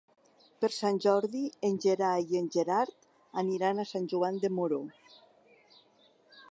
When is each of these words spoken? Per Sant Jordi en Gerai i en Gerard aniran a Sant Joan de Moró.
Per 0.63 0.69
Sant 0.75 0.95
Jordi 1.05 1.41
en 1.69 1.75
Gerai 1.85 2.25
i 2.35 2.39
en 2.41 2.47
Gerard 2.57 3.07
aniran 3.43 3.83
a 3.85 3.89
Sant 3.93 4.09
Joan 4.15 4.43
de 4.47 4.53
Moró. 4.61 4.83